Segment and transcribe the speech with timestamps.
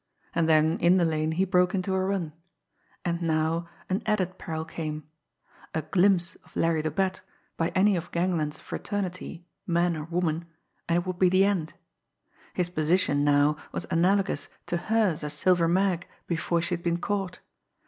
[0.33, 2.33] And then, in the lane, he broke into a run.
[3.05, 5.07] And now, an added peril came
[5.75, 7.21] a glimpse of Larry the Bat
[7.55, 10.45] by any of gangland's fraternity, man or woman,
[10.89, 11.75] and it would be the end!
[12.55, 17.37] His position now was analogous to hers as Silver Mag before she had been caught!